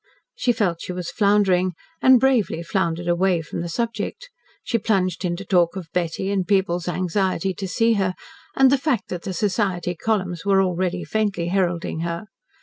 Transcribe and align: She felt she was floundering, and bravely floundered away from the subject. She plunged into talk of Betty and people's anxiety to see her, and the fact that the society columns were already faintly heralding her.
She 0.33 0.51
felt 0.51 0.81
she 0.81 0.91
was 0.93 1.11
floundering, 1.11 1.73
and 2.01 2.19
bravely 2.19 2.63
floundered 2.63 3.07
away 3.07 3.43
from 3.43 3.61
the 3.61 3.69
subject. 3.69 4.31
She 4.63 4.79
plunged 4.79 5.23
into 5.23 5.45
talk 5.45 5.75
of 5.75 5.91
Betty 5.93 6.31
and 6.31 6.47
people's 6.47 6.87
anxiety 6.87 7.53
to 7.53 7.67
see 7.67 7.93
her, 7.93 8.15
and 8.55 8.71
the 8.71 8.79
fact 8.79 9.09
that 9.09 9.21
the 9.21 9.33
society 9.35 9.93
columns 9.93 10.43
were 10.43 10.59
already 10.63 11.03
faintly 11.03 11.49
heralding 11.49 11.99
her. 11.99 12.25